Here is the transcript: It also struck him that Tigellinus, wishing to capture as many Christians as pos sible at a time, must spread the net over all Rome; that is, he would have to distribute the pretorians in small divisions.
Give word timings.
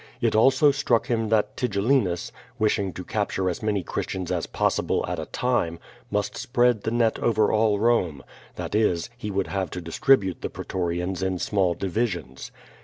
It 0.19 0.35
also 0.35 0.71
struck 0.71 1.05
him 1.05 1.29
that 1.29 1.55
Tigellinus, 1.55 2.31
wishing 2.57 2.91
to 2.93 3.03
capture 3.03 3.51
as 3.51 3.61
many 3.61 3.83
Christians 3.83 4.31
as 4.31 4.47
pos 4.47 4.79
sible 4.79 5.07
at 5.07 5.19
a 5.19 5.27
time, 5.27 5.77
must 6.09 6.35
spread 6.35 6.81
the 6.81 6.89
net 6.89 7.19
over 7.19 7.51
all 7.51 7.77
Rome; 7.77 8.23
that 8.55 8.73
is, 8.73 9.11
he 9.15 9.29
would 9.29 9.45
have 9.45 9.69
to 9.69 9.79
distribute 9.79 10.41
the 10.41 10.49
pretorians 10.49 11.21
in 11.21 11.37
small 11.37 11.75
divisions. 11.75 12.49